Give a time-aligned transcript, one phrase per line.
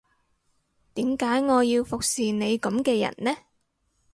[0.95, 3.37] 點解我要服侍你噉嘅人呢